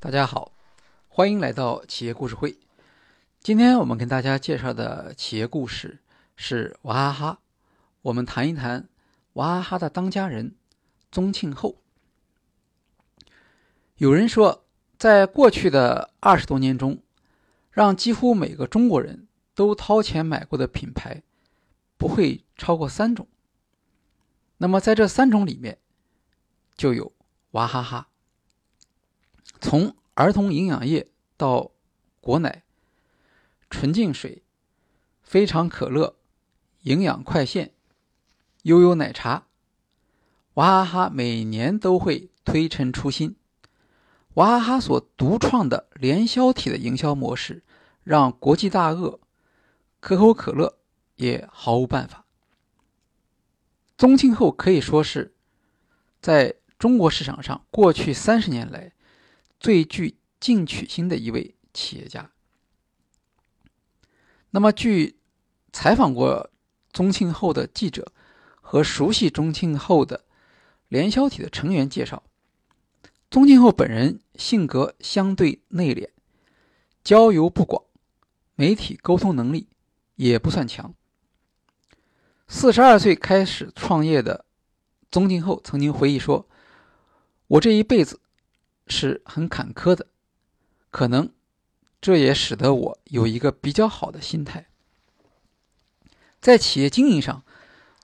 [0.00, 0.52] 大家好，
[1.08, 2.56] 欢迎来到企业故事会。
[3.40, 5.98] 今天我们跟大家介绍的企业故事
[6.36, 7.38] 是娃哈哈。
[8.02, 8.88] 我们谈一谈
[9.34, 10.54] 娃哈哈的当家人
[11.10, 11.76] 宗庆后。
[13.96, 14.64] 有人说，
[14.96, 17.02] 在过去的二十多年中，
[17.70, 21.22] 让几乎每个中国人都掏钱买过的品牌
[21.98, 23.28] 不会超过三种。
[24.56, 25.78] 那么在这三种里面，
[26.74, 27.12] 就有
[27.50, 28.08] 娃哈哈。
[29.60, 31.72] 从儿童营养液到
[32.20, 32.62] 果奶、
[33.68, 34.42] 纯净水、
[35.22, 36.16] 非常可乐、
[36.82, 37.74] 营养快线、
[38.62, 39.46] 悠悠奶茶，
[40.54, 43.36] 娃哈哈每年都会推陈出新。
[44.34, 47.64] 娃哈哈所独创的联销体的营销模式，
[48.04, 49.18] 让国际大鳄
[49.98, 50.77] 可口可乐
[51.18, 52.24] 也毫无办法。
[53.96, 55.34] 宗庆后可以说是
[56.20, 58.92] 在中国市场上过去三十年来。
[59.60, 62.30] 最具进取心的一位企业家。
[64.50, 65.18] 那么，据
[65.72, 66.50] 采访过
[66.92, 68.12] 宗庆后的记者
[68.60, 70.24] 和熟悉宗庆后的
[70.86, 72.22] 联销体的成员介绍，
[73.28, 76.08] 宗庆后本人性格相对内敛，
[77.02, 77.82] 交游不广，
[78.54, 79.66] 媒体沟通能力
[80.14, 80.94] 也不算强。
[82.48, 84.44] 四十二岁开始创业的
[85.10, 86.48] 宗庆后曾经回忆说
[87.46, 88.20] ：“我这一辈子。”
[88.90, 90.06] 是很坎坷的，
[90.90, 91.30] 可能
[92.00, 94.66] 这也使得我有一个比较好的心态。
[96.40, 97.44] 在企业经营上，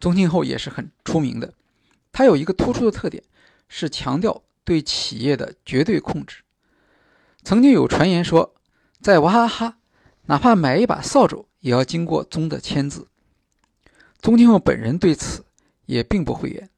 [0.00, 1.54] 宗庆后也是很出名的。
[2.10, 3.22] 他有一个突出的特点，
[3.68, 6.42] 是强调对企业的绝对控制。
[7.44, 8.56] 曾经有传言说，
[9.00, 9.78] 在娃哈哈，
[10.26, 13.06] 哪怕买一把扫帚也要经过宗的签字。
[14.22, 15.44] 宗庆后本人对此
[15.84, 16.70] 也并不讳言。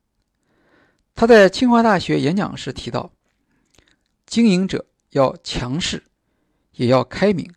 [1.15, 3.13] 他在清华大学演讲时提到。
[4.27, 6.03] 经营者要强势，
[6.73, 7.55] 也要开明。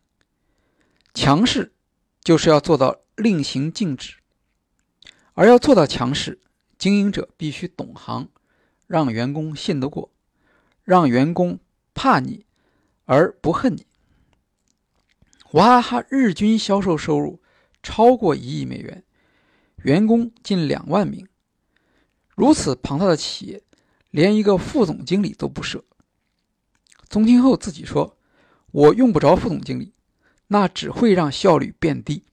[1.14, 1.74] 强势
[2.22, 4.18] 就是要做到令行禁止，
[5.34, 6.40] 而要做到强势，
[6.78, 8.30] 经营者必须懂行，
[8.86, 10.12] 让员工信得过，
[10.84, 11.58] 让员工
[11.96, 12.46] 怕你
[13.06, 13.88] 而不恨你。
[15.54, 17.42] 娃哈哈日均销售收入
[17.82, 19.04] 超过一亿美元，
[19.84, 21.28] 员工近两万名，
[22.36, 23.64] 如此庞大的企业，
[24.10, 25.84] 连一个副总经理都不设。
[27.08, 28.18] 宗庆后自己说
[28.72, 29.94] ：“我用不着副总经理，
[30.48, 32.26] 那只会让效率变低。”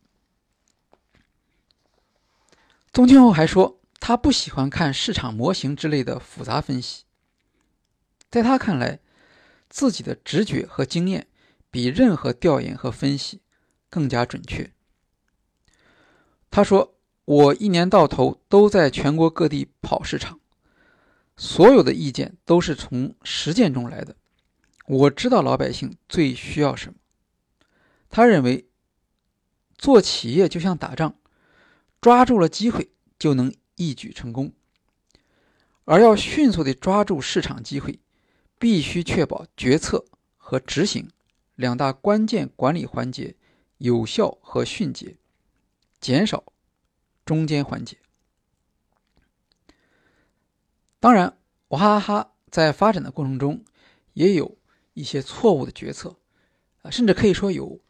[2.92, 7.04] 宗庆后还说，他不喜欢看市场模型之类的复杂分析。
[8.30, 9.00] 在他看来，
[9.68, 11.28] 自己的直觉和经验
[11.70, 13.42] 比任何调研和分析
[13.88, 14.72] 更加准确。
[16.50, 16.93] 他说
[17.24, 20.40] ：“我一年到头都在全国各地跑市场，
[21.36, 24.16] 所有的意见都是从实践中来的。”
[24.86, 26.98] 我知道老百姓最需要什么。
[28.10, 28.66] 他认为，
[29.78, 31.16] 做企业就像打仗，
[32.02, 34.52] 抓住了机会就能一举成功。
[35.86, 37.98] 而要迅速的抓住市场机会，
[38.58, 40.04] 必须确保决策
[40.36, 41.10] 和执行
[41.54, 43.34] 两大关键管理环节
[43.78, 45.16] 有效和迅捷，
[45.98, 46.44] 减少
[47.24, 47.96] 中间环节。
[51.00, 53.64] 当然，娃哈哈在发展的过程中
[54.12, 54.56] 也有。
[54.96, 56.14] 一些错误的决策，
[56.82, 57.80] 啊，甚至可以说有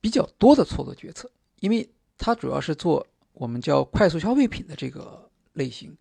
[0.00, 5.98] 比较多的错误决策，因为它主要是做我们叫快速消费品的这个类型。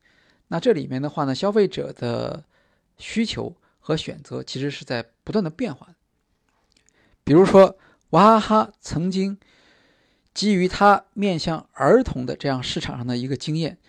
[0.48, 2.46] 那这里面的话呢，消费者的
[3.00, 5.96] 需求和选择其实是在不断的变化。
[7.24, 7.76] 比如说，
[8.12, 9.40] 娃哈哈曾经
[10.38, 13.80] 基于他面向儿童的这样市场上的一个经验，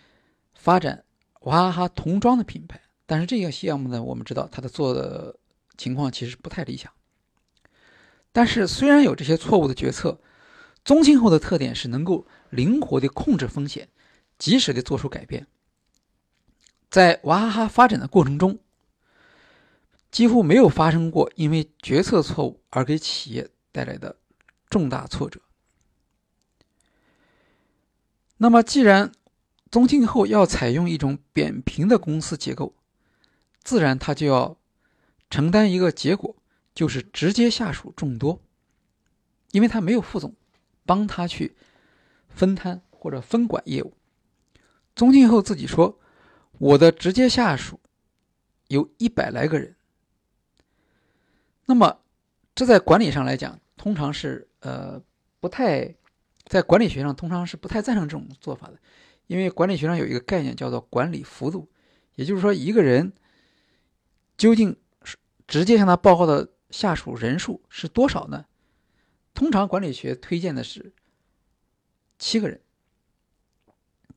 [0.54, 1.04] 发展
[1.42, 2.80] 娃哈哈童装的品牌。
[3.04, 5.36] 但是这个项目呢，我们知道它的做的。
[5.76, 6.90] 情况其实不太理想，
[8.32, 10.20] 但是虽然有这些错误的决策，
[10.84, 13.88] 宗庆后的特点是能够灵活的控制风险，
[14.38, 15.46] 及时的做出改变。
[16.90, 18.58] 在娃哈哈发展的过程中，
[20.10, 24.16] 几乎没有发生过因为决策错误而给企业带来的
[24.68, 25.40] 重大挫折。
[28.38, 29.12] 那么，既然
[29.70, 32.74] 宗庆后要采用一种扁平的公司结构，
[33.62, 34.56] 自然他就要。
[35.30, 36.34] 承担一个结果，
[36.74, 38.40] 就是直接下属众多，
[39.50, 40.34] 因为他没有副总
[40.86, 41.54] 帮他去
[42.30, 43.92] 分摊或者分管业务。
[44.96, 46.00] 宗庆后自己说
[46.56, 47.78] ：“我的直接下属
[48.68, 49.76] 有一百来个人。”
[51.66, 52.00] 那么，
[52.54, 54.98] 这在管理上来讲，通常是呃
[55.40, 55.94] 不太
[56.48, 58.78] 在管理学上通常是不太赞成这种做法的，
[59.26, 61.68] 因为管理学上有一个概念叫做管理幅度，
[62.14, 63.12] 也就是说，一个人
[64.36, 64.76] 究竟
[65.46, 68.46] 直接向他报告的下属人数是多少呢？
[69.34, 70.92] 通常管理学推荐的是
[72.18, 72.60] 七个人，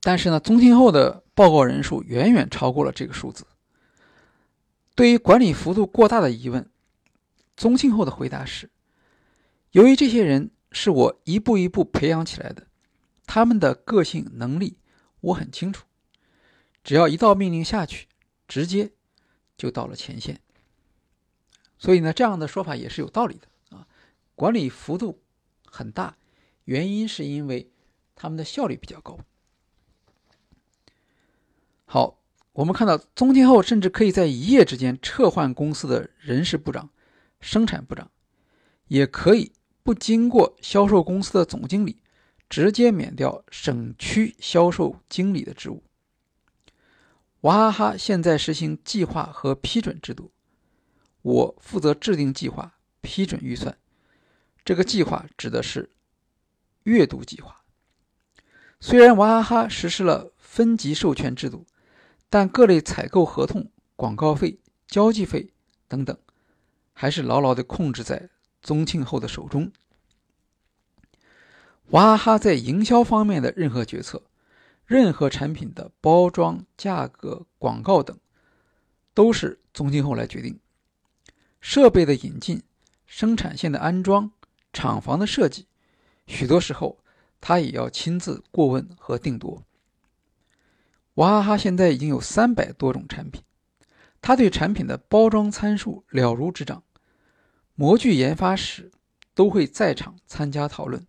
[0.01, 3.45] 但是呢，宗庆后的报告人数远远超过了这个数字。
[4.95, 6.69] 对于管理幅度过大的疑问，
[7.55, 8.69] 宗庆后的回答是：
[9.71, 12.67] 由于这些人是我一步一步培养起来的，
[13.25, 14.77] 他们的个性能力。
[15.21, 15.85] 我很清楚，
[16.83, 18.07] 只要一道命令下去，
[18.47, 18.91] 直接
[19.55, 20.41] 就到了前线。
[21.77, 23.87] 所以呢，这样的说法也是有道理的啊。
[24.33, 25.21] 管理幅度
[25.65, 26.17] 很大，
[26.65, 27.71] 原因是因为
[28.15, 29.19] 他们的效率比较高。
[31.85, 32.19] 好，
[32.53, 36.89] 我们看到宗庆后甚至可以在一夜之间撤换公司的人事部长、
[37.39, 38.09] 生产部长，
[38.87, 39.51] 也可以
[39.83, 41.97] 不经过销售公司的总经理。
[42.49, 45.83] 直接免掉省区销售经理的职务。
[47.43, 50.33] 娃哈哈现在实行计划和批准制度，
[51.21, 53.77] 我负责制定计划、批准预算。
[54.65, 55.91] 这个计划指的是
[56.83, 57.63] 月度计划。
[58.81, 61.65] 虽然娃哈哈实施了分级授权制度，
[62.29, 65.53] 但各类采购合同、广告费、交际费
[65.87, 66.17] 等等，
[66.91, 68.29] 还是牢牢地控制在
[68.61, 69.71] 宗庆后的手中。
[71.89, 74.23] 娃哈哈在营销方面的任何决策，
[74.85, 78.17] 任何产品的包装、价格、广告等，
[79.13, 80.59] 都是宗庆后来决定。
[81.59, 82.63] 设备的引进、
[83.05, 84.31] 生产线的安装、
[84.71, 85.67] 厂房的设计，
[86.27, 86.97] 许多时候
[87.41, 89.63] 他也要亲自过问和定夺。
[91.15, 93.43] 娃哈哈现在已经有三百多种产品，
[94.21, 96.83] 他对产品的包装参数了如指掌，
[97.81, 98.91] 模具研发时
[99.33, 101.03] 都会在场参加讨论。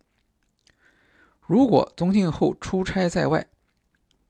[1.39, 3.47] 如果宗庆后出差在外，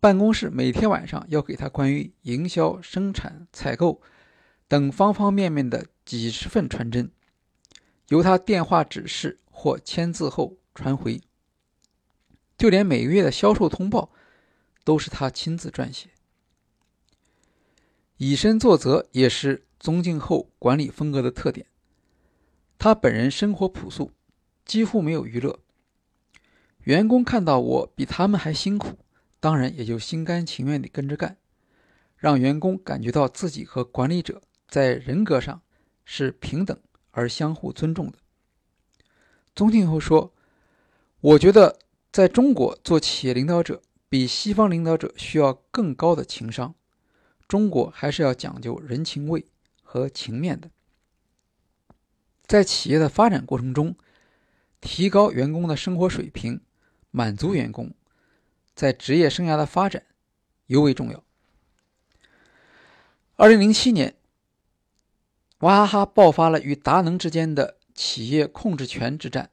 [0.02, 4.02] 办公室每天晚上要给他关于营销、生产、采购
[4.68, 7.10] 等方方面面的几十份传真，
[8.10, 11.22] 由他电话指示或签字后传回。
[12.58, 14.12] 就连每个月的销售通报，
[14.84, 16.10] 都是他亲自撰写。
[18.18, 21.68] 以身作则也是宗庆后管理风格的特点。
[22.84, 24.12] 他本人生活朴素，
[24.66, 25.58] 几乎没有娱乐。
[26.80, 29.00] 员工看到我比他们还辛苦，
[29.40, 31.38] 当然也就心甘情愿地跟着干，
[32.18, 35.62] 让员工感觉到自己和管理者在人格上
[36.04, 36.78] 是平等
[37.12, 38.18] 而相互尊重的。
[39.56, 40.34] 宗庆后说
[41.22, 41.80] ：“我觉得
[42.12, 46.76] 在中国做企业领导者比西方领导者需要更高的情商，
[47.48, 49.46] 中国还是要讲究人情味
[49.82, 50.70] 和情面的。
[52.54, 53.96] 在企业的发展过程中，
[54.80, 56.62] 提高员工的生活水平。”
[57.16, 57.94] 满足员工
[58.74, 60.04] 在职业生涯的发展
[60.66, 61.24] 尤为重要。
[63.36, 64.16] 二零零七年，
[65.60, 69.52] 娃哈哈爆发了与达能之间的企业控制权之战。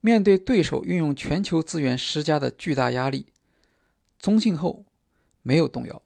[0.00, 3.26] 面对对手运用全球资源施加的巨大压力，
[4.20, 4.84] 宗庆后
[5.42, 6.02] 没有动摇。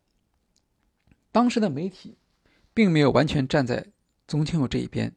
[1.32, 2.16] 当时的媒体
[2.72, 3.86] 并没有完全站在
[4.26, 5.14] 宗庆后这一边，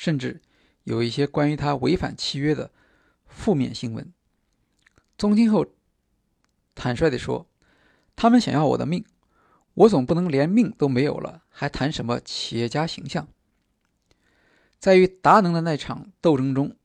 [0.00, 0.40] 甚至
[0.84, 2.70] 有一些关于他违反契约的
[3.26, 4.12] 负面新闻。
[5.18, 5.66] 宗庆后
[6.76, 7.48] 坦率地说
[8.14, 9.04] ：“他们想要我的命，
[9.74, 13.26] 我总不能连命都没有了，还谈什么企业家形象？”
[14.78, 16.76] 在与达能的那场斗争中，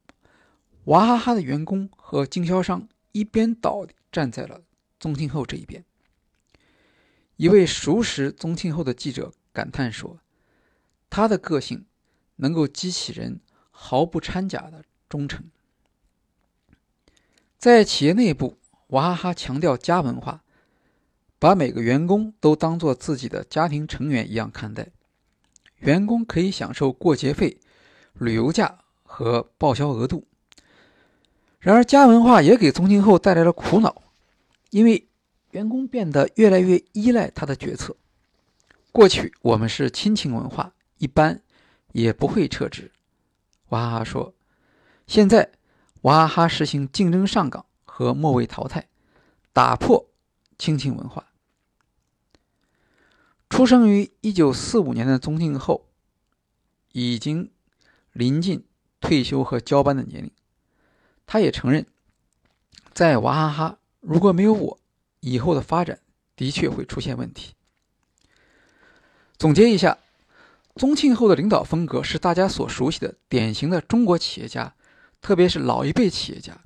[0.85, 4.63] 娃哈哈的员工和经销商一边倒站在了
[4.99, 5.85] 宗庆后这一边。
[7.35, 10.19] 一位熟识宗庆后的记者感叹说
[11.11, 11.85] ：“他的个性
[12.43, 13.39] 能够激起人
[13.71, 15.45] 毫不掺假的忠诚。”
[17.57, 18.57] 在企业内部，
[18.87, 20.43] 娃哈哈强调家文化，
[21.39, 24.89] 把每个员工都当做自己的家庭成员一样看待。
[25.77, 27.59] 员工可以享受过节费、
[28.13, 30.27] 旅游假和报销额度。
[31.59, 34.03] 然而，家文化也给宗庆后带来了苦恼，
[34.69, 35.07] 因为
[35.51, 37.95] 员工变得越来越依赖他的决策。
[38.91, 41.41] 过去我们是亲情文化，一般
[41.93, 42.91] 也不会撤职。
[43.69, 44.35] 娃哈哈说，
[45.07, 45.53] 现在。
[46.03, 48.89] 娃哈哈实行竞争上岗和末位淘汰，
[49.53, 50.09] 打破
[50.57, 51.31] 亲情文化。
[53.49, 55.87] 出生于一九四五年的宗庆后，
[56.91, 57.49] 已经
[58.11, 58.65] 临近
[58.99, 60.29] 退休和交班的年龄。
[61.25, 61.85] 他也承认，
[62.93, 64.77] 在娃哈哈如果没有我，
[65.21, 66.01] 以后的发展
[66.35, 67.53] 的确会出现问题。
[69.37, 69.97] 总结一下，
[70.75, 74.73] 宗庆后的领导风格是大家所熟悉的典型的中国企业家。
[75.21, 76.65] 特别是老一辈企业家，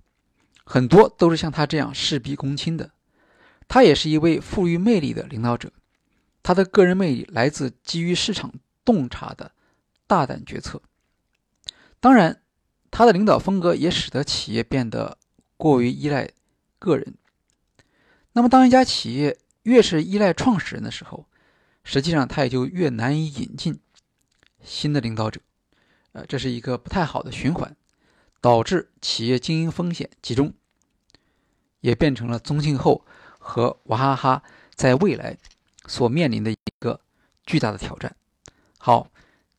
[0.66, 2.90] 很多都是像他这样事必躬亲的。
[3.68, 5.72] 他也是一位富于魅力的领导者，
[6.42, 8.52] 他的个人魅力来自基于市场
[8.84, 9.52] 洞察的
[10.08, 10.82] 大胆决策。
[12.00, 12.42] 当然，
[12.90, 15.20] 他的领导风格也使得企业变得
[15.56, 16.28] 过于依赖
[16.80, 17.14] 个人。
[18.34, 21.28] 那么，当一家企业越是依赖创始人的时候，
[21.84, 23.80] 实际上他也就越难以引进
[24.64, 25.42] 新的领导者。
[26.14, 27.76] 呃，这是一个不太好的循环，
[28.42, 30.54] 导致企业经营风险集中，
[31.82, 33.06] 也变成了宗庆后。
[33.40, 34.44] 和娃哈哈
[34.76, 35.38] 在未来
[35.86, 37.00] 所面临的一个
[37.46, 38.14] 巨大的挑战。
[38.78, 39.10] 好，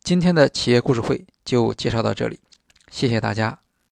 [0.03, 2.39] 今天的企业故事会就介绍到这里，
[2.91, 3.59] 谢谢大家。